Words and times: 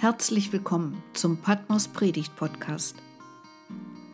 Herzlich 0.00 0.52
willkommen 0.52 1.02
zum 1.12 1.38
Patmos 1.38 1.88
Predigt 1.88 2.36
Podcast. 2.36 2.94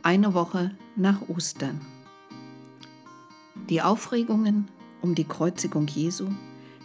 Eine 0.03 0.33
Woche 0.33 0.71
nach 0.97 1.29
Ostern. 1.29 1.79
Die 3.69 3.83
Aufregungen 3.83 4.71
um 5.03 5.15
die 5.15 5.25
Kreuzigung 5.25 5.87
Jesu, 5.87 6.29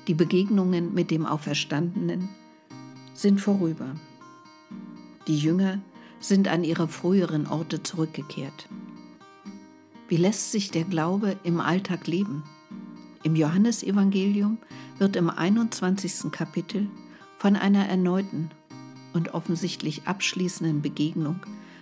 die 0.10 0.16
Begegnungen 0.16 0.94
mit 0.94 1.12
dem 1.12 1.26
Auferstandenen 1.26 2.28
sind 3.14 3.40
vorüber. 3.40 3.96
Die 5.28 5.40
Jünger 5.40 5.80
sind 6.20 6.50
an 6.50 6.66
ihre 6.66 6.90
früheren 6.90 7.48
Orte 7.48 7.82
zurückgekehrt. 7.82 8.68
Wie 10.10 10.18
lässt 10.18 10.52
sich 10.52 10.72
der 10.72 10.84
Glaube 10.84 11.38
im 11.46 11.62
Alltag 11.62 12.06
leben? 12.06 12.44
Im 13.24 13.38
Johannesevangelium 13.38 14.58
wird 14.98 15.16
im 15.16 15.30
21. 15.30 16.34
Kapitel 16.34 16.90
von 17.38 17.56
einer 17.56 17.88
erneuten 17.88 18.52
und 19.20 19.34
offensichtlich 19.34 20.08
abschließenden 20.08 20.82
Begegnung 20.82 21.42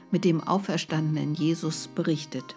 mit 0.10 0.26
dem 0.26 0.42
auferstandenen 0.42 1.36
Jesus 1.36 1.88
berichtet. 1.88 2.56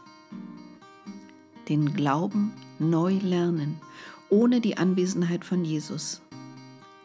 Den 1.69 1.93
Glauben 1.93 2.55
neu 2.79 3.13
lernen, 3.19 3.79
ohne 4.31 4.63
die 4.63 4.79
Anwesenheit 4.79 5.45
von 5.45 5.67
Jesus. 5.67 6.23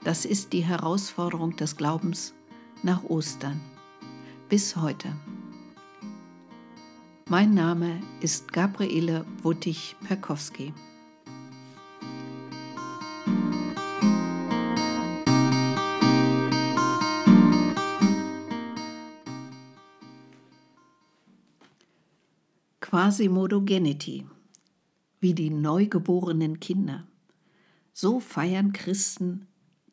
Das 0.06 0.24
ist 0.24 0.54
die 0.54 0.64
Herausforderung 0.64 1.58
des 1.58 1.76
Glaubens 1.76 2.34
nach 2.82 3.04
Ostern. 3.04 3.60
Bis 4.48 4.78
heute. 4.78 5.14
Mein 7.28 7.54
Name 7.54 8.00
ist 8.22 8.54
Gabriele 8.54 9.26
Wuttig-Perkowski. 9.44 10.74
Quasimodogenity, 22.96 24.26
wie 25.20 25.34
die 25.34 25.50
neugeborenen 25.50 26.62
Kinder. 26.62 27.06
So 27.92 28.22
feiern 28.22 28.72
Christen 28.72 29.48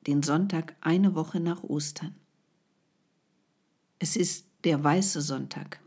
den 0.06 0.22
Sonntag 0.22 0.76
eine 0.80 1.16
Woche 1.16 1.40
nach 1.40 1.64
Ostern. 1.64 2.14
Es 3.98 4.14
ist 4.14 4.46
der 4.62 4.84
weiße 4.84 5.20
Sonntag. 5.20 5.80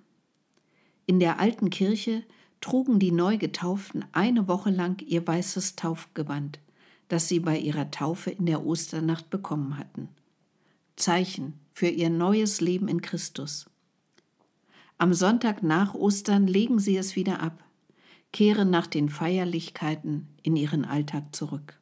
In 1.06 1.22
der 1.22 1.40
alten 1.40 1.70
Kirche 1.70 2.26
trugen 2.60 3.00
die 3.00 3.14
Neugetauften 3.14 4.04
eine 4.12 4.50
Woche 4.50 4.70
lang 4.70 5.02
ihr 5.02 5.26
weißes 5.26 5.78
Taufgewand, 5.78 6.60
das 7.08 7.30
sie 7.30 7.40
bei 7.40 7.58
ihrer 7.58 7.92
Taufe 7.92 8.32
in 8.32 8.46
der 8.46 8.66
Osternacht 8.66 9.30
bekommen 9.30 9.78
hatten. 9.78 10.10
Zeichen 10.98 11.62
für 11.72 11.88
ihr 11.88 12.10
neues 12.10 12.60
Leben 12.60 12.90
in 12.90 13.02
Christus. 13.02 13.68
Am 14.98 15.14
Sonntag 15.14 15.62
nach 15.62 15.94
Ostern 15.94 16.48
legen 16.48 16.80
sie 16.80 16.96
es 16.96 17.18
wieder 17.18 17.42
ab, 17.42 17.64
kehren 18.32 18.70
nach 18.70 18.88
den 18.88 19.10
Feierlichkeiten 19.10 20.28
in 20.42 20.56
ihren 20.56 20.86
Alltag 20.86 21.36
zurück. 21.36 21.80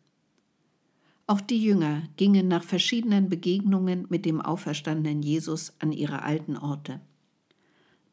Auch 1.28 1.39
die 1.39 1.64
Jünger 1.64 2.03
gingen 2.17 2.47
nach 2.47 2.64
verschiedenen 2.64 3.30
Begegnungen 3.30 4.08
mit 4.09 4.25
dem 4.25 4.41
auferstandenen 4.41 5.22
Jesus 5.22 5.73
an 5.80 5.91
ihre 5.91 6.23
alten 6.23 6.58
Orte. 6.58 7.02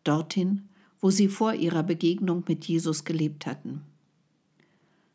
Dorthin, 0.05 0.69
wo 1.01 1.11
sie 1.11 1.29
vor 1.29 1.55
ihrer 1.55 1.83
Begegnung 1.83 2.45
mit 2.47 2.67
Jesus 2.67 3.05
gelebt 3.05 3.47
hatten. 3.47 3.83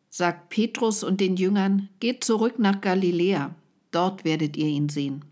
Sagt 0.09 0.49
Petrus 0.49 1.03
und 1.03 1.21
den 1.21 1.35
Jüngern, 1.35 1.89
geht 1.99 2.23
zurück 2.23 2.57
nach 2.57 2.81
Galiläa, 2.81 3.53
dort 3.91 4.25
werdet 4.25 4.57
ihr 4.57 4.67
ihn 4.67 4.89
sehen. 4.89 5.23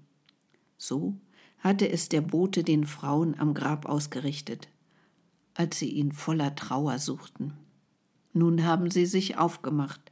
So 0.78 1.16
hatte 1.64 1.90
es 1.90 2.10
der 2.10 2.20
Bote 2.20 2.64
den 2.64 2.86
Frauen 2.86 3.40
am 3.40 3.54
Grab 3.54 3.86
ausgerichtet, 3.86 4.68
als 5.54 5.80
sie 5.80 5.90
ihn 5.90 6.12
voller 6.12 6.56
Trauer 6.56 7.00
suchten. 7.00 7.54
Nun 8.34 8.66
haben 8.66 8.92
sie 8.92 9.06
sich 9.06 9.38
aufgemacht. 9.38 10.12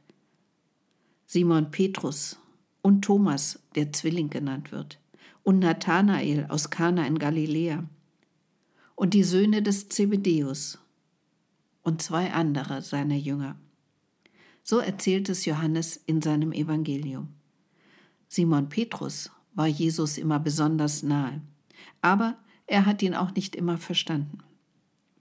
Simon 1.26 1.70
Petrus 1.70 2.38
und 2.80 3.02
Thomas, 3.02 3.60
der 3.74 3.92
Zwilling 3.92 4.30
genannt 4.30 4.72
wird, 4.72 4.98
und 5.42 5.58
Nathanael 5.58 6.46
aus 6.48 6.70
Kana 6.70 7.06
in 7.06 7.18
Galiläa 7.18 7.84
und 8.94 9.12
die 9.12 9.24
Söhne 9.24 9.62
des 9.62 9.90
Zebedeus 9.90 10.78
und 11.82 12.00
zwei 12.00 12.32
andere 12.32 12.80
seiner 12.80 13.16
Jünger. 13.16 13.56
So 14.62 14.78
erzählt 14.78 15.28
es 15.28 15.44
Johannes 15.44 15.96
in 16.06 16.22
seinem 16.22 16.52
Evangelium. 16.52 17.28
Simon 18.28 18.70
Petrus 18.70 19.30
war 19.54 19.66
Jesus 19.66 20.18
immer 20.18 20.38
besonders 20.38 21.02
nahe, 21.02 21.40
aber 22.00 22.36
er 22.66 22.86
hat 22.86 23.02
ihn 23.02 23.14
auch 23.14 23.34
nicht 23.34 23.56
immer 23.56 23.78
verstanden. 23.78 24.38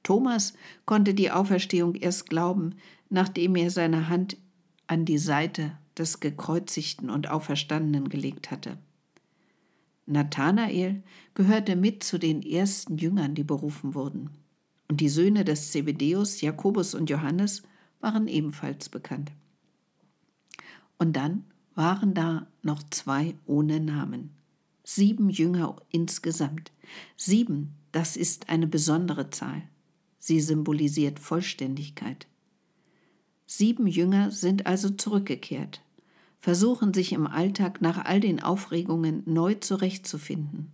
Thomas 0.04 0.54
konnte 0.86 1.14
die 1.14 1.32
Auferstehung 1.32 1.96
erst 1.96 2.30
glauben, 2.30 2.76
nachdem 3.10 3.56
er 3.56 3.70
seine 3.70 4.10
Hand 4.10 4.38
an 4.88 5.06
die 5.06 5.18
Seite 5.18 5.78
des 5.98 6.20
gekreuzigten 6.20 7.10
und 7.10 7.30
Auferstandenen 7.30 8.10
gelegt 8.10 8.52
hatte. 8.52 8.78
Nathanael 10.06 11.04
gehörte 11.34 11.76
mit 11.76 12.04
zu 12.04 12.18
den 12.18 12.42
ersten 12.42 12.98
Jüngern, 12.98 13.36
die 13.36 13.44
berufen 13.44 13.94
wurden. 13.94 14.32
Und 14.90 15.00
die 15.00 15.10
Söhne 15.10 15.46
des 15.46 15.72
Zebedeus, 15.72 16.42
Jakobus 16.42 16.96
und 16.96 17.10
Johannes, 17.10 17.64
waren 18.02 18.28
ebenfalls 18.28 18.90
bekannt. 18.90 19.32
Und 20.98 21.16
dann 21.16 21.46
waren 21.82 22.14
da 22.14 22.46
noch 22.62 22.84
zwei 22.92 23.34
ohne 23.48 23.80
Namen. 23.80 24.30
Sieben 24.84 25.32
Jünger 25.32 25.78
insgesamt. 25.90 26.72
Sieben, 27.18 27.74
das 27.92 28.16
ist 28.16 28.50
eine 28.50 28.68
besondere 28.68 29.32
Zahl. 29.32 29.64
Sie 30.20 30.42
symbolisiert 30.42 31.18
Vollständigkeit. 31.18 32.28
Sieben 33.48 33.88
Jünger 33.88 34.30
sind 34.30 34.68
also 34.68 34.92
zurückgekehrt, 34.92 35.82
versuchen 36.38 36.94
sich 36.94 37.14
im 37.14 37.26
Alltag 37.26 37.82
nach 37.82 38.06
all 38.06 38.20
den 38.20 38.44
Aufregungen 38.44 39.24
neu 39.26 39.56
zurechtzufinden, 39.56 40.72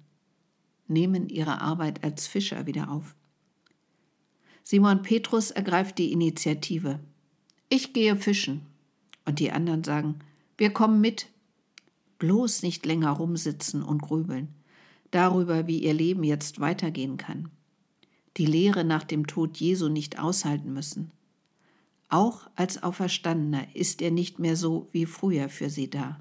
nehmen 0.89 1.29
ihre 1.29 1.61
Arbeit 1.61 2.03
als 2.03 2.27
Fischer 2.27 2.65
wieder 2.65 2.91
auf. 2.91 3.15
Simon 4.61 5.03
Petrus 5.03 5.51
ergreift 5.51 5.99
die 5.99 6.11
Initiative. 6.11 6.99
Ich 7.69 7.93
gehe 7.93 8.17
fischen. 8.17 8.65
Und 9.23 9.39
die 9.39 9.51
anderen 9.51 9.85
sagen, 9.85 10.19
wir 10.57 10.71
kommen 10.71 11.01
mit. 11.01 11.27
Bloß 12.19 12.63
nicht 12.63 12.85
länger 12.85 13.11
rumsitzen 13.11 13.83
und 13.83 14.01
grübeln 14.01 14.53
darüber, 15.11 15.67
wie 15.67 15.79
ihr 15.79 15.93
Leben 15.93 16.23
jetzt 16.23 16.59
weitergehen 16.59 17.17
kann. 17.17 17.49
Die 18.37 18.45
Lehre 18.45 18.83
nach 18.83 19.03
dem 19.03 19.27
Tod 19.27 19.57
Jesu 19.57 19.89
nicht 19.89 20.19
aushalten 20.19 20.73
müssen. 20.73 21.11
Auch 22.09 22.49
als 22.55 22.83
Auferstandener 22.83 23.75
ist 23.75 24.01
er 24.01 24.11
nicht 24.11 24.39
mehr 24.39 24.55
so 24.55 24.87
wie 24.91 25.05
früher 25.05 25.49
für 25.49 25.69
sie 25.69 25.89
da. 25.89 26.19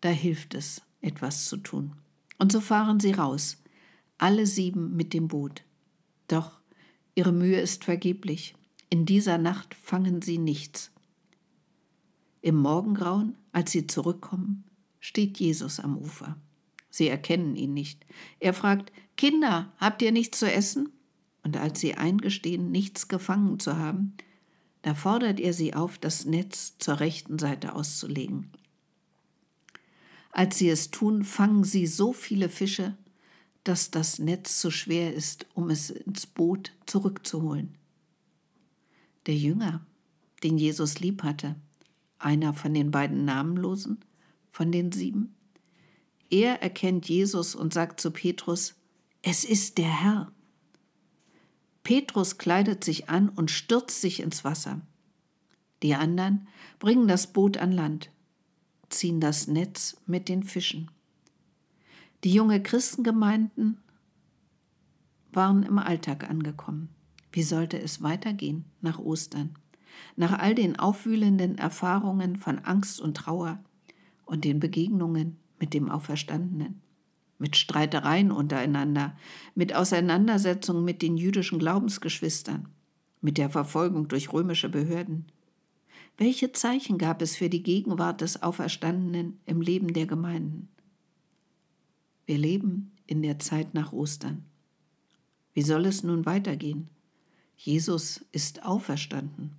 Da 0.00 0.10
hilft 0.10 0.54
es, 0.54 0.82
etwas 1.00 1.48
zu 1.48 1.56
tun. 1.56 1.92
Und 2.38 2.52
so 2.52 2.60
fahren 2.60 3.00
sie 3.00 3.12
raus, 3.12 3.58
alle 4.18 4.46
sieben 4.46 4.96
mit 4.96 5.14
dem 5.14 5.28
Boot. 5.28 5.62
Doch 6.28 6.60
ihre 7.14 7.32
Mühe 7.32 7.60
ist 7.60 7.84
vergeblich. 7.84 8.54
In 8.90 9.06
dieser 9.06 9.38
Nacht 9.38 9.74
fangen 9.74 10.22
sie 10.22 10.38
nichts. 10.38 10.90
Im 12.42 12.56
Morgengrauen, 12.56 13.36
als 13.52 13.70
sie 13.70 13.86
zurückkommen, 13.86 14.64
steht 15.00 15.38
Jesus 15.38 15.80
am 15.80 15.96
Ufer. 15.96 16.36
Sie 16.90 17.08
erkennen 17.08 17.56
ihn 17.56 17.72
nicht. 17.72 18.04
Er 18.40 18.52
fragt, 18.52 18.92
Kinder, 19.16 19.72
habt 19.78 20.02
ihr 20.02 20.12
nichts 20.12 20.38
zu 20.38 20.52
essen? 20.52 20.90
Und 21.44 21.56
als 21.56 21.80
sie 21.80 21.94
eingestehen, 21.94 22.70
nichts 22.70 23.08
gefangen 23.08 23.58
zu 23.58 23.78
haben, 23.78 24.16
da 24.82 24.94
fordert 24.94 25.40
er 25.40 25.52
sie 25.52 25.74
auf, 25.74 25.98
das 25.98 26.24
Netz 26.24 26.76
zur 26.78 27.00
rechten 27.00 27.38
Seite 27.38 27.74
auszulegen. 27.74 28.50
Als 30.32 30.58
sie 30.58 30.68
es 30.68 30.90
tun, 30.90 31.24
fangen 31.24 31.62
sie 31.62 31.86
so 31.86 32.12
viele 32.12 32.48
Fische, 32.48 32.96
dass 33.64 33.90
das 33.90 34.18
Netz 34.18 34.60
zu 34.60 34.70
schwer 34.70 35.14
ist, 35.14 35.46
um 35.54 35.70
es 35.70 35.90
ins 35.90 36.26
Boot 36.26 36.72
zurückzuholen. 36.86 37.76
Der 39.26 39.36
Jünger, 39.36 39.86
den 40.42 40.58
Jesus 40.58 40.98
lieb 40.98 41.22
hatte, 41.22 41.54
einer 42.24 42.54
von 42.54 42.74
den 42.74 42.90
beiden 42.90 43.24
Namenlosen, 43.24 44.04
von 44.50 44.72
den 44.72 44.92
sieben? 44.92 45.34
Er 46.30 46.62
erkennt 46.62 47.08
Jesus 47.08 47.54
und 47.54 47.74
sagt 47.74 48.00
zu 48.00 48.10
Petrus, 48.10 48.74
es 49.22 49.44
ist 49.44 49.78
der 49.78 50.02
Herr. 50.02 50.32
Petrus 51.84 52.38
kleidet 52.38 52.84
sich 52.84 53.08
an 53.08 53.28
und 53.28 53.50
stürzt 53.50 54.00
sich 54.00 54.20
ins 54.20 54.44
Wasser. 54.44 54.80
Die 55.82 55.94
anderen 55.94 56.48
bringen 56.78 57.08
das 57.08 57.32
Boot 57.32 57.56
an 57.58 57.72
Land, 57.72 58.10
ziehen 58.88 59.20
das 59.20 59.46
Netz 59.46 59.96
mit 60.06 60.28
den 60.28 60.42
Fischen. 60.42 60.90
Die 62.24 62.32
junge 62.32 62.62
Christengemeinden 62.62 63.80
waren 65.32 65.64
im 65.64 65.78
Alltag 65.78 66.28
angekommen. 66.28 66.88
Wie 67.32 67.42
sollte 67.42 67.80
es 67.80 68.02
weitergehen 68.02 68.64
nach 68.80 68.98
Ostern? 68.98 69.58
Nach 70.16 70.38
all 70.38 70.54
den 70.54 70.78
aufwühlenden 70.78 71.58
Erfahrungen 71.58 72.36
von 72.36 72.58
Angst 72.60 73.00
und 73.00 73.16
Trauer 73.16 73.62
und 74.24 74.44
den 74.44 74.60
Begegnungen 74.60 75.38
mit 75.58 75.74
dem 75.74 75.90
Auferstandenen. 75.90 76.82
mit 77.42 77.56
Streitereien 77.56 78.30
untereinander, 78.30 79.16
mit 79.56 79.74
Auseinandersetzungen 79.74 80.84
mit 80.84 81.02
den 81.02 81.16
jüdischen 81.16 81.58
Glaubensgeschwistern, 81.58 82.68
mit 83.20 83.36
der 83.36 83.50
Verfolgung 83.50 84.06
durch 84.06 84.32
römische 84.32 84.68
Behörden. 84.68 85.26
Welche 86.16 86.52
Zeichen 86.52 86.98
gab 86.98 87.20
es 87.20 87.34
für 87.34 87.48
die 87.48 87.64
Gegenwart 87.64 88.20
des 88.20 88.44
Auferstandenen 88.44 89.40
im 89.44 89.60
Leben 89.60 89.92
der 89.92 90.06
Gemeinden? 90.06 90.68
Wir 92.26 92.38
leben 92.38 92.92
in 93.08 93.22
der 93.22 93.40
Zeit 93.40 93.74
nach 93.74 93.92
Ostern. 93.92 94.44
Wie 95.52 95.62
soll 95.62 95.86
es 95.86 96.04
nun 96.04 96.24
weitergehen? 96.24 96.88
Jesus 97.56 98.24
ist 98.30 98.64
auferstanden. 98.64 99.56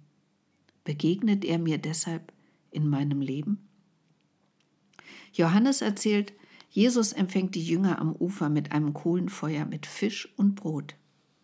Begegnet 0.83 1.45
er 1.45 1.59
mir 1.59 1.77
deshalb 1.77 2.33
in 2.71 2.89
meinem 2.89 3.21
Leben? 3.21 3.69
Johannes 5.31 5.81
erzählt, 5.81 6.33
Jesus 6.69 7.13
empfängt 7.13 7.55
die 7.55 7.63
Jünger 7.63 7.99
am 7.99 8.15
Ufer 8.15 8.49
mit 8.49 8.71
einem 8.71 8.93
Kohlenfeuer 8.93 9.65
mit 9.65 9.85
Fisch 9.85 10.27
und 10.37 10.55
Brot. 10.55 10.95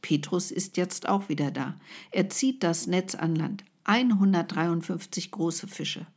Petrus 0.01 0.51
ist 0.51 0.77
jetzt 0.77 1.07
auch 1.07 1.29
wieder 1.29 1.51
da. 1.51 1.79
Er 2.11 2.29
zieht 2.29 2.63
das 2.63 2.87
Netz 2.87 3.15
an 3.15 3.35
Land. 3.35 3.63
153 3.83 5.31
große 5.31 5.67
Fische. 5.67 6.07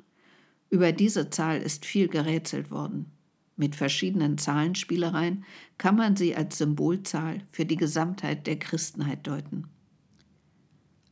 Über 0.70 0.92
diese 0.92 1.30
Zahl 1.30 1.60
ist 1.60 1.84
viel 1.84 2.08
gerätselt 2.08 2.70
worden. 2.70 3.12
Mit 3.56 3.76
verschiedenen 3.76 4.38
Zahlenspielereien 4.38 5.44
kann 5.78 5.96
man 5.96 6.16
sie 6.16 6.34
als 6.34 6.58
Symbolzahl 6.58 7.42
für 7.50 7.66
die 7.66 7.76
Gesamtheit 7.76 8.46
der 8.46 8.58
Christenheit 8.58 9.26
deuten. 9.26 9.68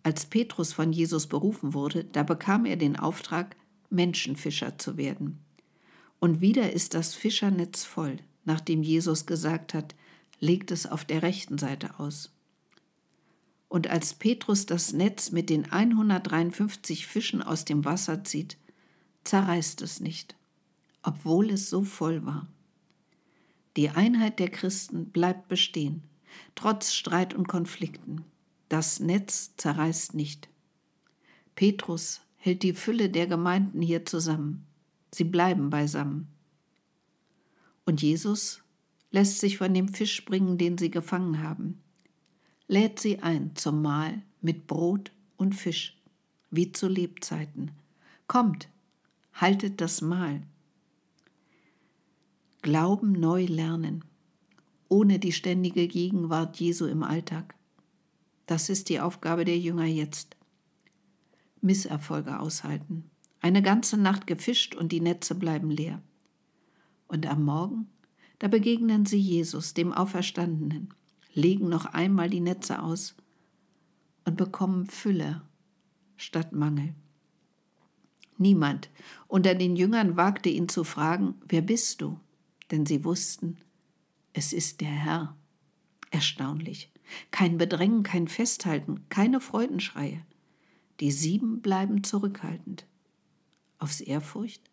Als 0.02 0.26
Petrus 0.26 0.73
von 0.73 0.93
Jesus 0.93 1.26
berufen 1.26 1.75
wurde, 1.75 2.05
da 2.05 2.23
bekam 2.23 2.64
er 2.64 2.76
den 2.76 2.97
Auftrag, 2.97 3.56
Menschenfischer 3.91 4.79
zu 4.79 4.97
werden. 4.97 5.38
Und 6.20 6.41
wieder 6.41 6.73
ist 6.73 6.94
das 6.94 7.14
Fischernetz 7.14 7.85
voll, 7.85 8.19
nachdem 8.44 8.82
Jesus 8.82 9.26
gesagt 9.26 9.75
hat, 9.75 9.94
legt 10.38 10.70
es 10.70 10.87
auf 10.87 11.05
der 11.05 11.23
rechten 11.23 11.58
Seite 11.58 11.99
aus. 11.99 12.32
Und 13.69 13.88
als 13.88 14.14
Petrus 14.14 14.67
das 14.67 14.93
Netz 14.93 15.31
mit 15.31 15.50
den 15.50 15.70
153 15.70 17.06
Fischen 17.06 17.43
aus 17.43 17.64
dem 17.64 17.85
Wasser 17.85 18.25
zieht, 18.25 18.56
zerreißt 19.25 19.82
es 19.82 20.00
nicht, 20.00 20.35
obwohl 21.03 21.50
es 21.50 21.70
so 21.70 21.82
voll 21.82 22.25
war. 22.25 22.49
Die 23.76 23.91
Einheit 23.91 24.38
der 24.38 24.50
Christen 24.50 25.11
bleibt 25.11 25.49
bestehen, 25.49 26.03
trotz 26.55 26.93
Streit 26.93 27.35
und 27.35 27.46
Konflikten. 27.49 28.25
Das 28.70 29.00
Netz 29.00 29.56
zerreißt 29.56 30.14
nicht. 30.14 30.49
Petrus 31.56 32.20
hält 32.37 32.62
die 32.62 32.72
Fülle 32.72 33.11
der 33.11 33.26
Gemeinden 33.26 33.82
hier 33.82 34.06
zusammen. 34.06 34.64
Sie 35.12 35.25
bleiben 35.25 35.70
beisammen. 35.70 36.28
Und 37.84 38.00
Jesus 38.00 38.62
lässt 39.11 39.40
sich 39.40 39.58
von 39.58 39.75
dem 39.75 39.88
Fisch 39.88 40.25
bringen, 40.25 40.56
den 40.56 40.78
sie 40.78 40.88
gefangen 40.88 41.43
haben, 41.43 41.81
lädt 42.69 43.00
sie 43.00 43.19
ein 43.19 43.56
zum 43.56 43.82
Mahl 43.82 44.22
mit 44.40 44.69
Brot 44.69 45.11
und 45.37 45.56
Fisch, 45.56 46.00
wie 46.52 46.70
zu 46.70 46.87
Lebzeiten. 46.87 47.72
Kommt, 48.28 48.69
haltet 49.34 49.81
das 49.81 50.00
Mahl. 50.00 50.43
Glauben 52.62 53.11
neu 53.11 53.46
lernen, 53.46 54.05
ohne 54.88 55.19
die 55.19 55.32
ständige 55.32 55.88
Gegenwart 55.88 56.61
Jesu 56.61 56.87
im 56.87 57.02
Alltag. 57.02 57.56
Das 58.50 58.69
ist 58.69 58.88
die 58.88 58.99
Aufgabe 58.99 59.44
der 59.44 59.61
Jünger 59.61 59.85
jetzt. 59.85 60.37
Misserfolge 61.61 62.41
aushalten, 62.41 63.08
eine 63.41 63.62
ganze 63.62 63.97
Nacht 63.97 64.26
gefischt 64.26 64.75
und 64.75 64.91
die 64.91 65.00
Netze 65.00 65.37
bleiben 65.37 65.70
leer. 65.70 66.02
Und 67.06 67.26
am 67.26 67.44
Morgen, 67.44 67.87
da 68.41 68.49
begegnen 68.49 69.06
sie 69.06 69.20
Jesus, 69.20 69.73
dem 69.73 69.93
Auferstandenen, 69.93 70.93
legen 71.32 71.69
noch 71.69 71.85
einmal 71.85 72.29
die 72.29 72.41
Netze 72.41 72.82
aus 72.82 73.14
und 74.25 74.37
bekommen 74.37 74.87
Fülle 74.87 75.43
statt 76.17 76.53
Mangel. 76.53 76.93
Niemand 78.37 78.91
unter 79.29 79.55
den 79.55 79.76
Jüngern 79.76 80.17
wagte 80.17 80.49
ihn 80.49 80.69
zu 80.69 80.82
fragen, 80.82 81.37
wer 81.46 81.62
bist 81.62 82.00
du? 82.00 82.19
Denn 82.73 82.85
sie 82.85 83.05
wussten, 83.05 83.58
es 84.32 84.53
ist 84.53 84.81
der 84.81 84.88
Herr. 84.88 85.37
Erstaunlich. 86.11 86.89
Kein 87.30 87.58
Bedrängen, 87.58 88.02
kein 88.02 88.28
Festhalten, 88.28 89.04
keine 89.08 89.40
Freudenschreie. 89.40 90.24
Die 91.00 91.10
sieben 91.10 91.60
bleiben 91.60 92.04
zurückhaltend 92.04 92.86
aus 93.80 94.00
Ehrfurcht, 94.00 94.70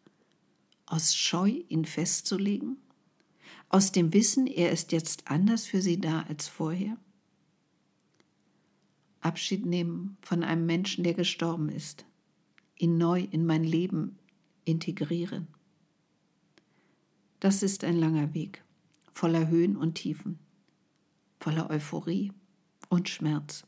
aus 0.86 1.16
Scheu, 1.16 1.64
ihn 1.70 1.86
festzulegen, 1.86 2.78
aus 3.70 3.92
dem 3.92 4.14
Wissen, 4.14 4.48
er 4.48 4.72
ist 4.72 4.92
jetzt 4.92 5.30
anders 5.30 5.66
für 5.66 5.82
sie 5.82 6.00
da 6.00 6.22
als 6.24 6.48
vorher? 6.48 6.98
Abschied 9.22 9.66
nehmen 9.66 10.18
von 10.22 10.44
einem 10.44 10.66
Menschen, 10.66 11.04
der 11.04 11.14
gestorben 11.14 11.70
ist, 11.70 12.06
ihn 12.78 12.98
neu 12.98 13.28
in 13.32 13.46
mein 13.46 13.64
Leben 13.64 14.18
integrieren. 14.64 15.48
Das 17.40 17.64
ist 17.64 17.84
ein 17.84 17.98
langer 17.98 18.34
Weg, 18.34 18.64
voller 19.12 19.48
Höhen 19.48 19.76
und 19.76 19.96
Tiefen, 19.96 20.40
voller 21.48 21.70
Euphorie 21.70 22.32
und 22.90 23.08
Schmerz. 23.08 23.66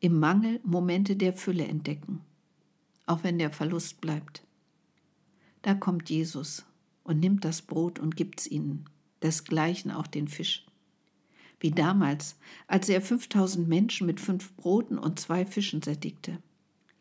Im 0.00 0.18
Mangel 0.20 0.60
Momente 0.62 1.16
der 1.16 1.32
Fülle 1.32 1.66
entdecken 1.66 2.20
auch 3.08 3.24
wenn 3.24 3.38
der 3.38 3.50
Verlust 3.50 4.00
bleibt. 4.00 4.42
Da 5.62 5.74
kommt 5.74 6.10
Jesus 6.10 6.64
und 7.02 7.18
nimmt 7.18 7.44
das 7.44 7.62
Brot 7.62 7.98
und 7.98 8.16
gibt's 8.16 8.46
ihnen, 8.46 8.84
desgleichen 9.22 9.90
auch 9.90 10.06
den 10.06 10.28
Fisch. 10.28 10.66
Wie 11.58 11.72
damals, 11.72 12.36
als 12.68 12.88
er 12.88 13.00
5000 13.00 13.66
Menschen 13.66 14.06
mit 14.06 14.20
fünf 14.20 14.54
Broten 14.54 14.98
und 14.98 15.18
zwei 15.18 15.44
Fischen 15.44 15.82
sättigte. 15.82 16.38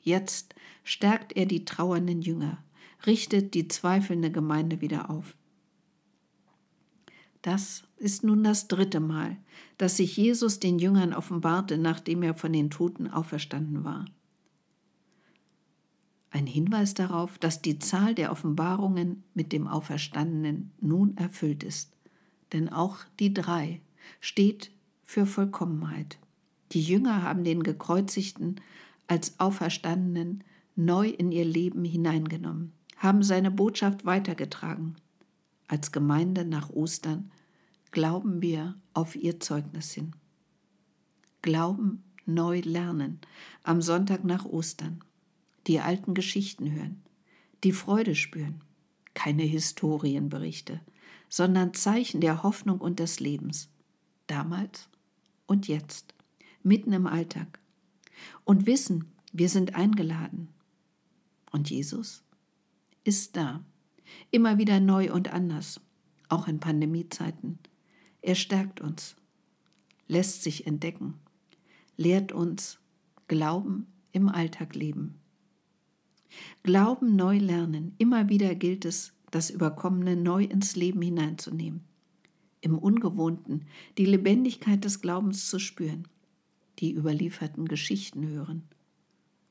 Jetzt 0.01 0.56
stärkt 0.83 1.33
er 1.35 1.45
die 1.45 1.65
trauernden 1.65 2.21
Jünger, 2.21 2.63
richtet 3.06 3.53
die 3.53 3.68
zweifelnde 3.68 4.31
Gemeinde 4.31 4.81
wieder 4.81 5.12
auf. 5.12 5.35
Das 7.42 7.84
ist 7.98 8.24
nun 8.24 8.44
das 8.44 8.68
dritte 8.68 9.00
Mal, 9.00 9.38
dass 9.78 9.98
sich 9.98 10.18
Jesus 10.18 10.60
den 10.60 10.80
Jüngern 10.80 11.13
offenbarte, 11.13 11.78
nachdem 11.78 12.24
er 12.24 12.34
von 12.34 12.54
den 12.54 12.69
Toten 12.69 13.07
auferstanden 13.07 13.84
war. 13.84 14.06
Ein 16.30 16.45
Hinweis 16.45 16.94
darauf, 16.94 17.38
dass 17.38 17.62
die 17.62 17.80
Zahl 17.80 18.13
der 18.13 18.31
Offenbarungen 18.31 19.24
mit 19.34 19.53
dem 19.53 19.67
Auferstandenen 19.67 20.72
nun 20.79 21.15
erfüllt 21.17 21.63
ist. 21.63 21.94
Denn 22.53 22.70
auch 22.70 23.00
die 23.20 23.34
drei 23.34 23.82
steht 24.20 24.72
für 25.03 25.25
Vollkommenheit. 25.25 26.20
Die 26.74 26.82
Jünger 26.82 27.24
haben 27.24 27.44
den 27.44 27.63
Gekreuzigten 27.63 28.60
als 29.08 29.39
Auferstandenen 29.39 30.44
neu 30.75 31.10
in 31.10 31.32
ihr 31.32 31.46
Leben 31.46 31.86
hineingenommen, 31.86 32.74
haben 32.98 33.24
seine 33.24 33.51
Botschaft 33.51 34.06
weitergetragen. 34.06 34.96
Als 35.67 35.91
Gemeinde 35.91 36.45
nach 36.45 36.69
Ostern 36.69 37.31
glauben 37.91 38.41
wir 38.41 38.75
auf 38.93 39.15
ihr 39.15 39.39
Zeugnis 39.39 39.91
hin. 39.91 40.15
Glauben 41.41 42.03
neu 42.25 42.59
lernen 42.62 43.19
am 43.63 43.81
Sonntag 43.81 44.24
nach 44.24 44.45
Ostern 44.45 45.01
die 45.67 45.79
alten 45.81 46.13
Geschichten 46.13 46.71
hören, 46.71 47.01
die 47.63 47.74
Freude 47.74 48.15
spüren, 48.15 48.62
keine 49.13 49.43
Historienberichte, 49.43 50.79
sondern 51.29 51.74
Zeichen 51.74 52.21
der 52.21 52.43
Hoffnung 52.43 52.79
und 52.79 53.00
des 53.00 53.19
Lebens, 53.19 53.69
damals 54.27 54.88
und 55.45 55.67
jetzt, 55.67 56.13
mitten 56.63 56.93
im 56.93 57.05
Alltag, 57.05 57.59
und 58.45 58.65
wissen, 58.65 59.12
wir 59.33 59.50
sind 59.50 59.75
eingeladen. 59.75 60.50
Und 61.51 61.69
Jesus 61.69 62.24
ist 63.03 63.36
da, 63.36 63.63
immer 64.31 64.57
wieder 64.57 64.79
neu 64.79 65.11
und 65.11 65.33
anders, 65.33 65.79
auch 66.29 66.47
in 66.47 66.59
Pandemiezeiten. 66.59 67.59
Er 68.21 68.35
stärkt 68.35 68.81
uns, 68.81 69.15
lässt 70.07 70.43
sich 70.43 70.67
entdecken, 70.67 71.15
lehrt 71.95 72.31
uns 72.31 72.79
Glauben 73.27 73.87
im 74.13 74.29
Alltag 74.29 74.73
leben. 74.75 75.15
Glauben 76.63 77.15
neu 77.15 77.37
lernen. 77.37 77.93
Immer 77.97 78.29
wieder 78.29 78.55
gilt 78.55 78.85
es, 78.85 79.13
das 79.31 79.49
Überkommene 79.49 80.15
neu 80.15 80.43
ins 80.43 80.75
Leben 80.75 81.01
hineinzunehmen. 81.01 81.81
Im 82.61 82.77
Ungewohnten 82.77 83.65
die 83.97 84.05
Lebendigkeit 84.05 84.83
des 84.83 85.01
Glaubens 85.01 85.47
zu 85.47 85.59
spüren, 85.59 86.07
die 86.79 86.93
überlieferten 86.93 87.67
Geschichten 87.67 88.27
hören 88.27 88.63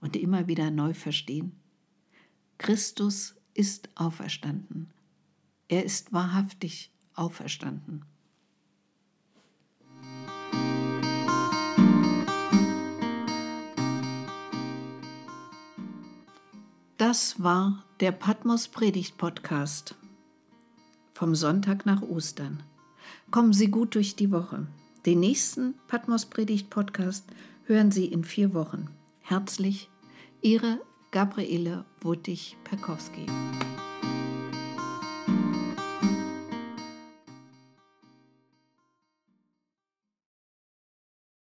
und 0.00 0.16
immer 0.16 0.48
wieder 0.48 0.70
neu 0.70 0.94
verstehen. 0.94 1.52
Christus 2.58 3.35
ist 3.56 3.88
auferstanden. 3.94 4.90
Er 5.68 5.84
ist 5.84 6.12
wahrhaftig 6.12 6.90
auferstanden. 7.14 8.04
Das 16.98 17.42
war 17.42 17.84
der 18.00 18.12
Patmos 18.12 18.68
Predigt 18.68 19.18
Podcast 19.18 19.94
vom 21.12 21.34
Sonntag 21.34 21.86
nach 21.86 22.02
Ostern. 22.02 22.62
Kommen 23.30 23.52
Sie 23.52 23.68
gut 23.68 23.94
durch 23.94 24.16
die 24.16 24.30
Woche. 24.32 24.66
Den 25.06 25.20
nächsten 25.20 25.74
Patmos 25.88 26.26
Predigt 26.26 26.68
Podcast 26.68 27.24
hören 27.64 27.90
Sie 27.90 28.06
in 28.06 28.24
vier 28.24 28.54
Wochen. 28.54 28.88
Herzlich, 29.20 29.88
Ihre 30.42 30.80
Gabriele 31.16 31.82
Wuttig-Perkowski. 32.02 33.24